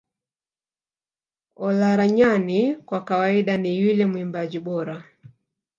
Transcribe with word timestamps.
Olaranyani 1.67 2.75
kwa 2.75 3.01
kawaida 3.03 3.57
ni 3.57 3.71
yule 3.81 4.05
mwimbaji 4.05 4.59
bora 4.59 5.03